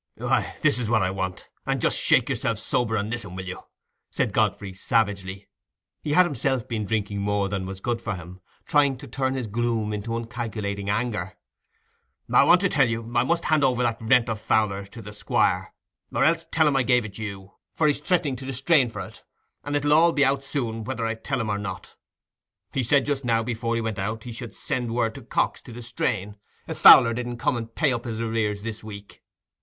[0.17, 3.61] "Why, this is what I want—and just shake yourself sober and listen, will you?"
[4.09, 5.47] said Godfrey, savagely.
[6.01, 9.45] He had himself been drinking more than was good for him, trying to turn his
[9.45, 11.33] gloom into uncalculating anger.
[12.33, 15.13] "I want to tell you, I must hand over that rent of Fowler's to the
[15.13, 15.71] Squire,
[16.11, 19.21] or else tell him I gave it you; for he's threatening to distrain for it,
[19.63, 21.95] and it'll all be out soon, whether I tell him or not.
[22.73, 25.71] He said, just now, before he went out, he should send word to Cox to
[25.71, 29.21] distrain, if Fowler didn't come and pay up his arrears this week.